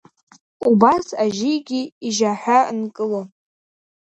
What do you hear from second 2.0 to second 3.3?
ижьаҳәа нкыло…